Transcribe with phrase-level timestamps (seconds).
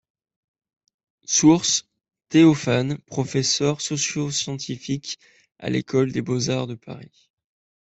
[1.27, 1.87] Source:
[2.29, 5.19] Théophane professeur socioscientifique
[5.59, 7.29] a l'école des Beaux-Arts de Paris.